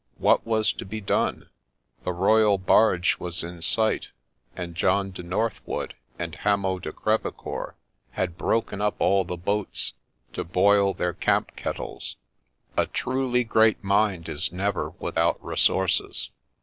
What 0.17 0.47
was 0.47 0.73
to 0.73 0.83
be 0.83 0.99
done?— 0.99 1.47
the 2.05 2.11
royal 2.11 2.57
barge 2.57 3.19
was 3.19 3.43
in 3.43 3.61
sight, 3.61 4.07
and 4.55 4.73
John 4.73 5.11
de 5.11 5.21
Northwood 5.21 5.93
and 6.17 6.33
Hamo 6.33 6.79
de 6.79 6.91
Crevecceur 6.91 7.75
had 8.13 8.35
broken 8.35 8.81
up 8.81 8.95
all 8.97 9.23
the 9.25 9.37
boats 9.37 9.93
to 10.33 10.43
boil 10.43 10.95
their 10.95 11.13
camp 11.13 11.55
kettles. 11.55 12.15
A 12.75 12.87
truly 12.87 13.43
great 13.43 13.83
mind 13.83 14.27
is 14.27 14.51
never 14.51 14.89
without 14.99 15.37
resources. 15.45 16.31